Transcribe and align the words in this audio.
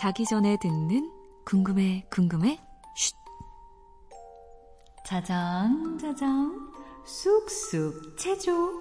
자기 0.00 0.24
전에 0.24 0.56
듣는 0.56 1.12
궁금해 1.44 2.06
궁금해? 2.10 2.58
쉿. 2.96 3.14
짜장 5.06 5.98
짜장 6.00 6.72
쑥쑥 7.04 8.16
체조. 8.16 8.72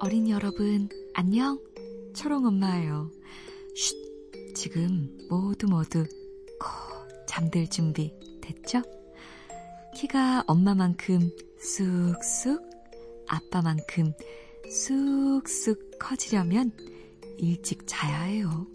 어린 0.00 0.30
여러분 0.30 0.88
안녕. 1.12 1.60
초롱 2.16 2.46
엄마예요. 2.46 3.10
쉿. 3.76 4.54
지금 4.54 5.18
모두 5.28 5.66
모두 5.66 6.06
코 6.58 7.26
잠들 7.26 7.68
준비 7.68 8.10
됐죠? 8.40 8.80
키가 9.98 10.44
엄마만큼 10.46 11.28
쑥쑥 11.58 12.62
아빠만큼 13.26 14.12
쑥쑥 14.70 15.98
커지려면 15.98 16.70
일찍 17.36 17.84
자야 17.84 18.20
해요. 18.22 18.68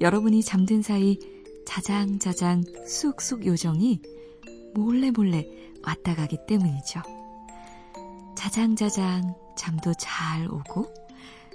여러분이 0.00 0.42
잠든 0.42 0.82
사이 0.82 1.20
자장자장 1.68 2.64
쑥쑥 2.84 3.46
요정이 3.46 4.02
몰래 4.74 5.12
몰래 5.12 5.46
왔다 5.86 6.16
가기 6.16 6.38
때문이죠. 6.48 7.00
자장자장 8.36 9.36
잠도 9.56 9.92
잘 10.00 10.48
오고 10.50 10.92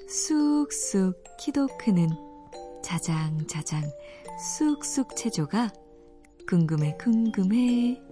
쑥쑥 0.07 1.21
키도 1.37 1.67
크는 1.79 2.07
자장자장 2.82 3.84
쑥쑥 4.55 5.17
체조가 5.17 5.70
궁금해 6.48 6.95
궁금해 6.98 8.09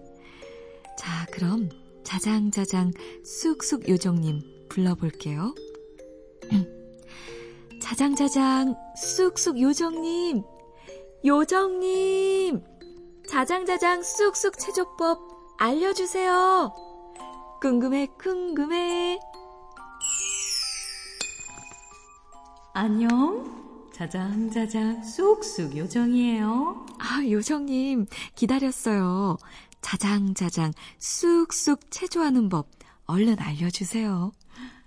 자, 0.98 1.26
그럼 1.32 1.70
자장자장 2.04 2.92
쑥쑥 3.24 3.88
요정님 3.88 4.42
불러볼게요. 4.70 5.54
자장자장 7.82 8.76
쑥쑥 8.96 9.62
요정님, 9.62 10.44
요정님, 11.26 12.62
자장자장 13.28 14.02
쑥쑥 14.04 14.58
체조법 14.58 15.20
알려주세요. 15.58 16.74
궁금해, 17.62 18.08
궁금해. 18.20 19.20
안녕. 22.74 23.58
자장자장 23.92 25.04
쑥쑥 25.04 25.76
요정이에요. 25.76 26.86
아, 27.00 27.24
요정님, 27.28 28.06
기다렸어요. 28.36 29.38
자장자장 29.82 30.74
쑥쑥 31.00 31.92
체조하는 31.92 32.50
법 32.50 32.70
얼른 33.06 33.40
알려주세요. 33.40 34.32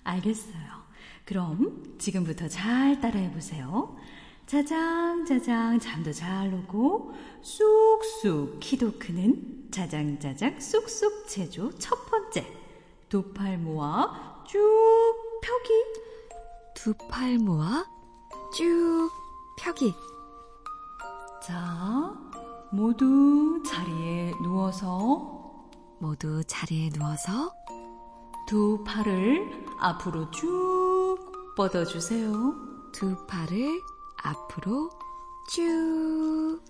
알겠어요. 0.04 0.80
그럼 1.24 1.96
지금부터 1.98 2.48
잘 2.48 3.00
따라해 3.00 3.30
보세요. 3.32 3.96
자장자장 4.46 5.78
잠도 5.78 6.12
잘 6.12 6.52
오고 6.52 7.14
쑥쑥 7.40 8.58
키도 8.60 8.98
크는 8.98 9.68
자장자장 9.70 10.58
쑥쑥 10.60 11.28
체조 11.28 11.70
첫 11.78 11.94
번째 12.10 12.44
두 13.08 13.32
팔 13.32 13.58
모아 13.58 14.44
쭉 14.48 14.58
펴기 15.40 15.72
두 16.74 16.94
팔 17.08 17.38
모아 17.38 17.84
쭉 18.56 19.08
펴기 19.56 19.94
자 21.46 22.12
모두 22.72 23.62
자리에 23.66 24.32
누워서 24.42 25.40
모두 25.98 26.42
자리에 26.44 26.90
누워서 26.90 27.52
두 28.46 28.82
팔을 28.84 29.66
앞으로 29.78 30.30
쭉 30.30 31.18
뻗어주세요. 31.56 32.30
두 32.92 33.26
팔을 33.26 33.80
앞으로 34.22 34.90
쭉, 35.50 36.60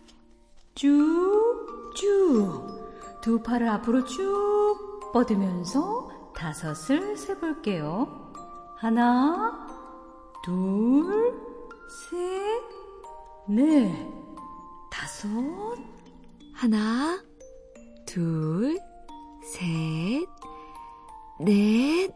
쭉, 0.74 1.92
쭉. 1.94 3.20
두 3.20 3.42
팔을 3.42 3.68
앞으로 3.68 4.04
쭉 4.04 5.10
뻗으면서 5.12 6.08
다섯을 6.34 7.16
세볼게요. 7.16 8.32
하나, 8.76 9.66
둘, 10.42 11.38
셋, 11.88 12.62
넷, 13.46 14.09
다섯. 15.20 15.76
하나, 16.54 17.22
둘, 18.06 18.78
셋, 19.44 20.26
넷, 21.40 22.10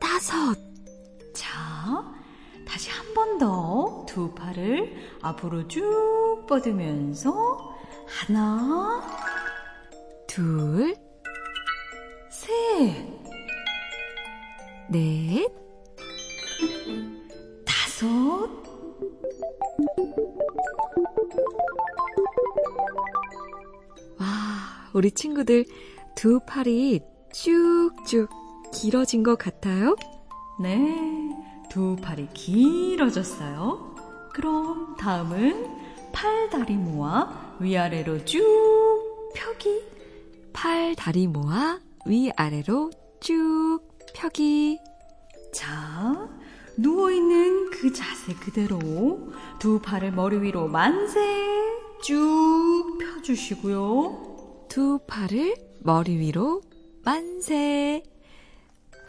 다섯. 0.00 0.54
자, 1.34 2.04
다시 2.64 2.90
한 2.90 3.14
번 3.14 3.38
더 3.38 4.06
두 4.06 4.32
팔을 4.32 4.94
앞으로 5.22 5.66
쭉 5.66 6.44
뻗으면서 6.48 7.74
하나, 8.06 9.02
둘, 10.28 10.94
셋, 12.30 13.08
넷, 14.88 15.48
우리 24.98 25.12
친구들 25.12 25.64
두 26.16 26.40
팔이 26.40 27.02
쭉쭉 27.32 28.28
길어진 28.74 29.22
것 29.22 29.38
같아요? 29.38 29.94
네, 30.60 31.30
두 31.70 31.94
팔이 31.94 32.26
길어졌어요. 32.34 33.94
그럼 34.34 34.96
다음은 34.96 35.78
팔 36.12 36.50
다리 36.50 36.74
모아 36.74 37.56
위아래로 37.60 38.24
쭉 38.24 38.42
펴기. 39.36 39.84
팔, 40.52 40.96
다리 40.96 41.28
모아 41.28 41.78
위아래로 42.04 42.90
쭉 43.20 43.78
펴기. 44.12 44.80
자, 45.52 46.28
누워있는 46.76 47.70
그 47.70 47.92
자세 47.92 48.34
그대로 48.34 49.30
두 49.60 49.78
팔을 49.80 50.10
머리 50.10 50.42
위로 50.42 50.66
만세 50.66 51.20
쭉 52.02 52.98
펴주시고요. 52.98 54.37
두 54.68 54.98
팔을 55.06 55.56
머리 55.80 56.18
위로 56.18 56.60
만세. 57.04 58.02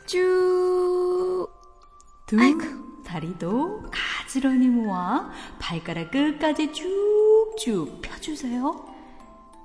쭉. 0.06 1.48
두 2.28 2.40
아이고. 2.40 2.60
다리도 3.06 3.84
가지런히 3.92 4.68
모아 4.68 5.32
발가락 5.60 6.12
끝까지 6.12 6.72
쭉쭉 6.72 8.02
펴주세요. 8.02 8.86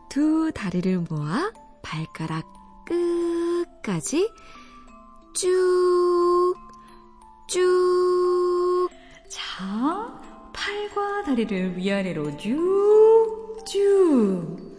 두 0.09 0.51
다리를 0.53 1.05
모아 1.11 1.53
발가락 1.83 2.45
끝까지 2.87 4.31
쭉, 5.35 6.55
쭉. 7.49 8.89
자, 9.29 10.23
팔과 10.53 11.25
다리를 11.25 11.77
위아래로 11.77 12.37
쭉 12.39 13.57
쭉. 13.67 14.74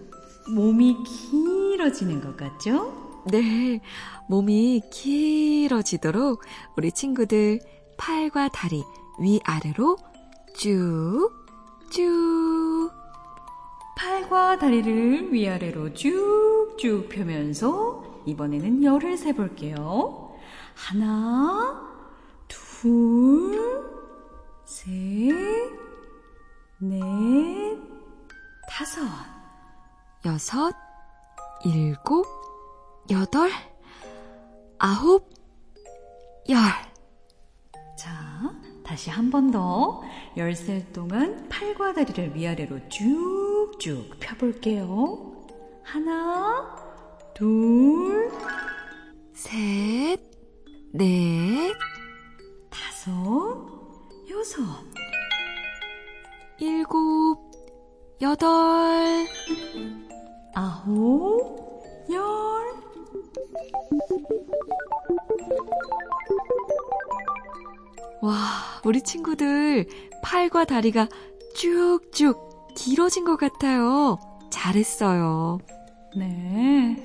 몸이 0.48 1.04
길어지는 1.04 2.22
것 2.22 2.38
같죠? 2.38 3.24
네, 3.32 3.82
몸이 4.30 4.82
길어지도록 4.92 6.44
우리 6.78 6.92
친구들 6.92 7.60
팔과 7.98 8.50
다리 8.50 8.84
위아래로 9.20 9.98
쭉, 10.56 11.32
쭉. 11.90 12.92
팔과 13.98 14.60
다리를 14.60 15.34
위아래로 15.34 15.94
쭉쭉 15.94 17.10
펴면서 17.10 18.04
이번에는 18.26 18.84
열을 18.84 19.18
세볼게요. 19.18 20.36
하나, 20.76 21.82
둘, 22.48 23.84
셋, 24.66 24.92
넷, 26.80 27.80
다섯. 28.70 29.35
여섯, 30.26 30.74
일곱, 31.64 32.26
여덟, 33.12 33.50
아홉, 34.80 35.30
열. 36.50 36.60
자, 37.98 38.10
다시 38.84 39.10
한 39.12 39.30
번 39.30 39.52
더. 39.52 40.02
열셀 40.36 40.92
동안 40.94 41.48
팔과 41.48 41.94
다리를 41.94 42.36
위아래로 42.36 42.90
쭉쭉 42.90 44.20
펴볼게요. 44.20 45.46
하나, 45.84 46.76
둘, 47.36 48.32
셋, 49.34 50.20
넷, 50.92 51.72
다섯, 52.72 53.12
여섯. 54.30 54.64
일곱, 56.60 57.52
여덟, 58.22 59.28
아홉, 60.56 61.84
열. 62.10 62.26
와, 68.22 68.34
우리 68.86 69.02
친구들 69.02 69.86
팔과 70.24 70.64
다리가 70.66 71.10
쭉쭉 71.56 72.74
길어진 72.76 73.26
것 73.26 73.36
같아요. 73.36 74.18
잘했어요. 74.50 75.60
네. 76.16 76.98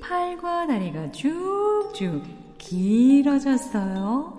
팔과 0.00 0.66
다리가 0.66 1.12
쭉쭉 1.12 2.22
길어졌어요. 2.56 4.38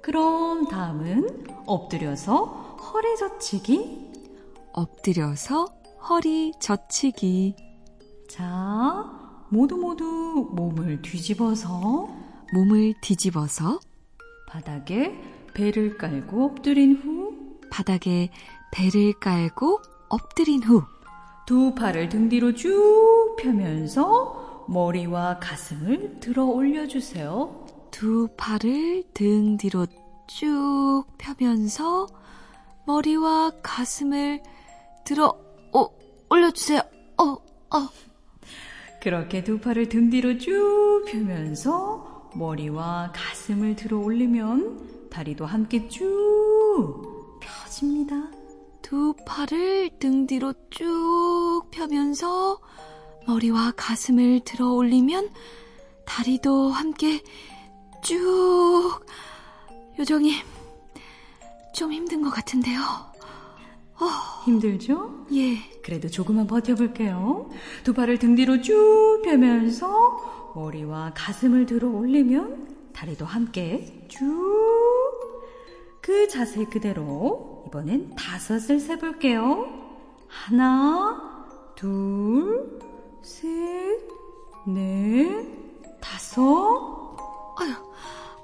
그럼 0.00 0.66
다음은 0.68 1.46
엎드려서 1.66 2.44
허리 2.92 3.16
젖히기. 3.18 4.10
엎드려서 4.72 5.66
허리 6.08 6.52
젖히기. 6.58 7.69
자, 8.30 9.46
모두 9.48 9.76
모두 9.76 10.48
몸을 10.52 11.02
뒤집어서 11.02 12.08
몸을 12.54 12.94
뒤집어서 13.00 13.80
바닥에 14.48 15.20
배를 15.54 15.98
깔고 15.98 16.44
엎드린 16.44 16.96
후 16.96 17.58
바닥에 17.70 18.30
배를 18.72 19.14
깔고 19.20 19.82
엎드린 20.08 20.62
후 20.62 20.84
두 21.50 21.74
팔을 21.74 22.08
등 22.08 22.28
뒤로 22.28 22.54
쭉 22.54 23.34
펴면서 23.36 24.66
머리와 24.68 25.40
가슴을 25.40 26.20
들어 26.20 26.44
올려주세요. 26.44 27.66
두 27.90 28.28
팔을 28.36 29.02
등 29.12 29.56
뒤로 29.56 29.84
쭉 30.28 31.02
펴면서 31.18 32.06
머리와 32.86 33.50
가슴을 33.64 34.40
들어 35.04 35.36
어, 35.72 35.88
올려주세요. 36.28 36.82
어, 37.18 37.24
어. 37.24 37.88
그렇게 39.00 39.42
두 39.42 39.58
팔을 39.58 39.88
등 39.88 40.10
뒤로 40.10 40.36
쭉 40.38 41.04
펴면서 41.08 42.30
머리와 42.34 43.12
가슴을 43.14 43.74
들어 43.74 43.98
올리면 43.98 45.08
다리도 45.10 45.46
함께 45.46 45.88
쭉 45.88 47.38
펴집니다. 47.40 48.30
두 48.82 49.14
팔을 49.26 49.90
등 49.98 50.26
뒤로 50.26 50.52
쭉 50.70 51.62
펴면서 51.70 52.60
머리와 53.26 53.72
가슴을 53.76 54.40
들어 54.40 54.70
올리면 54.72 55.30
다리도 56.04 56.70
함께 56.70 57.22
쭉. 58.02 59.00
요정이 59.98 60.34
좀 61.74 61.92
힘든 61.92 62.22
것 62.22 62.30
같은데요. 62.30 63.09
어, 64.00 64.44
힘들죠? 64.44 65.26
예. 65.32 65.58
그래도 65.82 66.08
조금만 66.08 66.46
버텨볼게요. 66.46 67.50
두 67.84 67.92
팔을 67.92 68.18
등 68.18 68.34
뒤로 68.34 68.62
쭉 68.62 69.20
펴면서 69.24 70.52
머리와 70.54 71.12
가슴을 71.14 71.66
들어 71.66 71.88
올리면 71.88 72.92
다리도 72.94 73.24
함께 73.24 74.06
쭉. 74.08 74.20
그 76.00 76.28
자세 76.28 76.64
그대로 76.64 77.64
이번엔 77.68 78.16
다섯을 78.16 78.80
세볼게요. 78.80 79.68
하나, 80.26 81.46
둘, 81.76 82.80
셋, 83.22 83.48
넷, 84.66 85.46
다섯. 86.00 86.42
아유, 87.58 87.74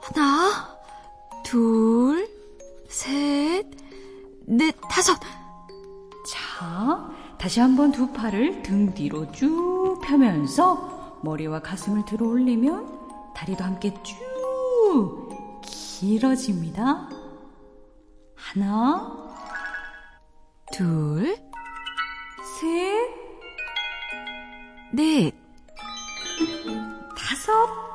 하나, 0.00 0.78
둘, 1.44 2.28
셋, 2.88 3.64
넷, 4.44 4.74
다섯. 4.90 5.18
자, 6.26 7.08
다시 7.38 7.60
한번 7.60 7.92
두 7.92 8.12
팔을 8.12 8.62
등 8.62 8.92
뒤로 8.92 9.30
쭉 9.30 10.00
펴면서 10.02 11.20
머리와 11.22 11.60
가슴을 11.60 12.04
들어 12.04 12.26
올리면 12.26 13.32
다리도 13.34 13.62
함께 13.62 13.94
쭉 14.02 15.28
길어집니다. 15.62 17.08
하나, 18.34 19.32
둘, 20.72 21.36
셋, 22.60 23.10
넷, 24.92 25.32
다섯. 27.16 27.86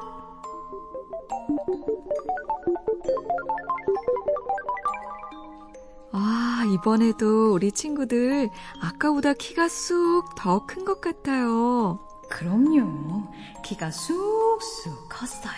이번에도 6.71 7.53
우리 7.53 7.71
친구들 7.71 8.49
아까보다 8.81 9.33
키가 9.33 9.67
쑥 9.67 10.23
더 10.35 10.65
큰 10.67 10.85
것 10.85 11.01
같아요. 11.01 11.99
그럼요. 12.29 13.31
키가 13.63 13.91
쑥쑥 13.91 15.09
컸어요. 15.09 15.53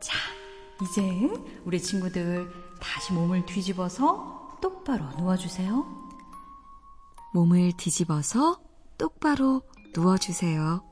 자, 0.00 0.16
이제 0.82 1.30
우리 1.64 1.80
친구들 1.80 2.50
다시 2.80 3.12
몸을 3.12 3.46
뒤집어서 3.46 4.58
똑바로 4.60 5.04
누워주세요. 5.18 5.86
몸을 7.32 7.72
뒤집어서 7.76 8.60
똑바로 8.98 9.62
누워주세요. 9.94 10.82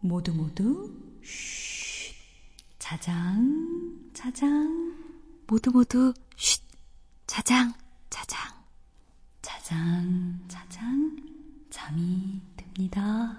모두 0.00 0.32
모두 0.34 0.90
쉿. 1.22 2.14
자장, 2.78 4.10
자장, 4.12 4.94
모두 5.46 5.70
모두 5.70 6.12
쉿, 6.36 6.62
자장, 7.26 7.72
자장. 8.10 8.61
자장, 9.72 10.38
자장, 10.48 11.16
잠이 11.70 12.42
듭니다. 12.58 13.38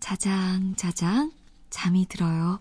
자장, 0.00 0.74
자장, 0.76 1.30
잠이 1.68 2.06
들어요. 2.06 2.58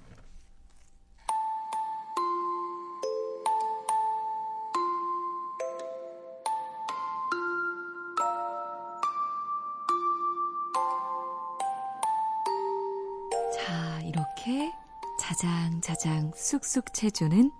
자, 13.55 14.01
이렇게 14.01 14.73
자장, 15.17 15.79
자장, 15.79 16.33
쑥쑥 16.35 16.93
체조는 16.93 17.51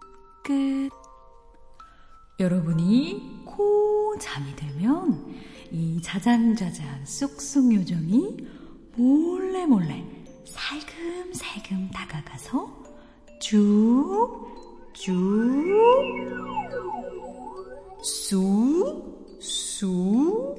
끝. 0.44 0.90
여러분이 2.38 3.44
코 3.46 3.97
잠이 4.20 4.56
들면 4.56 5.36
이 5.72 6.02
자장자장 6.02 7.06
쑥쑥 7.06 7.74
요정이 7.74 8.38
몰래 8.96 9.66
몰래 9.66 10.04
살금살금 10.46 11.92
다가가서 11.92 12.86
쭉, 13.40 14.48
쭉, 14.94 15.14
쑥, 18.02 19.38
쑥. 19.40 20.58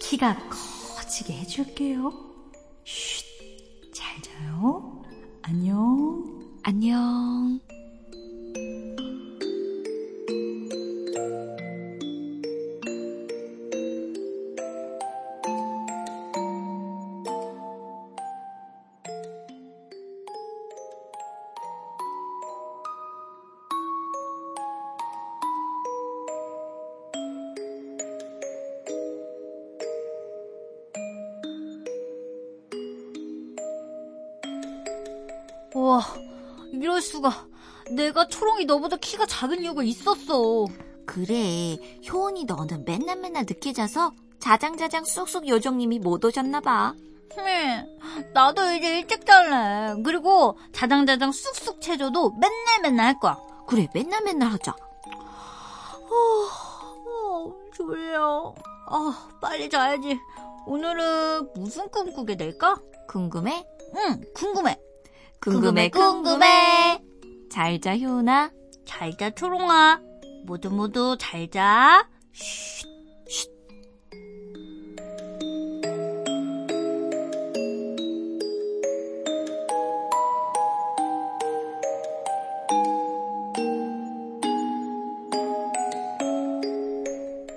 키가 0.00 0.36
커지게 0.96 1.32
해줄게요. 1.32 2.12
쉿, 2.84 3.24
잘 3.94 4.20
자요. 4.22 5.02
안녕. 5.42 6.22
안녕. 6.62 7.60
와, 35.84 36.00
이럴 36.72 37.02
수가. 37.02 37.46
내가 37.90 38.26
초롱이 38.26 38.64
너보다 38.64 38.96
키가 38.96 39.26
작은 39.26 39.62
이유가 39.62 39.82
있었어. 39.82 40.64
그래, 41.04 41.76
효은이 42.10 42.46
너는 42.46 42.86
맨날 42.86 43.18
맨날 43.18 43.44
늦게 43.46 43.74
자서 43.74 44.12
자장자장 44.40 45.04
쑥쑥 45.04 45.46
요정님이 45.46 45.98
못 45.98 46.24
오셨나봐. 46.24 46.94
흠, 47.36 48.32
나도 48.32 48.72
이제 48.72 49.00
일찍 49.00 49.26
잘래. 49.26 50.00
그리고 50.02 50.56
자장자장 50.72 51.32
쑥쑥 51.32 51.82
체조도 51.82 52.30
맨날 52.30 52.80
맨날 52.80 53.06
할 53.08 53.20
거야. 53.20 53.36
그래, 53.66 53.86
맨날 53.92 54.22
맨날 54.22 54.52
하자. 54.52 54.72
어, 54.72 56.16
어, 57.10 57.54
졸려. 57.74 58.54
아, 58.86 59.28
빨리 59.38 59.68
자야지. 59.68 60.18
오늘은 60.66 61.50
무슨 61.56 61.90
꿈 61.90 62.10
꾸게 62.10 62.36
될까? 62.36 62.80
궁금해? 63.06 63.66
응, 63.96 64.22
궁금해. 64.34 64.78
궁금해, 65.44 65.90
궁금해. 65.90 66.98
잘자, 67.50 67.98
효은아. 67.98 68.50
잘자, 68.86 69.28
초롱아. 69.30 70.00
모두 70.46 70.70
모두 70.70 71.18
잘자. 71.18 72.08
쉿, 72.32 72.88
쉿. 73.28 73.50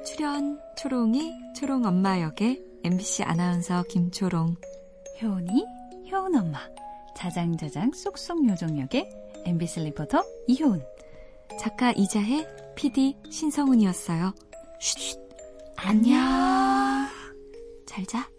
출연 0.05 0.59
초롱이 0.75 1.33
초롱 1.55 1.85
엄마 1.85 2.19
역의 2.19 2.61
MBC 2.83 3.23
아나운서 3.23 3.83
김초롱 3.83 4.55
효은이 5.21 5.65
효은 6.11 6.35
엄마 6.35 6.59
자장자장 7.17 7.93
쏙쏙 7.93 8.47
요정 8.47 8.79
역의 8.79 9.09
MBC 9.45 9.81
리포터 9.85 10.23
이효은. 10.47 10.83
작가 11.59 11.91
이자혜, 11.91 12.45
PD 12.75 13.17
신성훈이었어요. 13.31 14.35
안녕. 15.77 16.19
잘 17.87 18.05
자. 18.05 18.29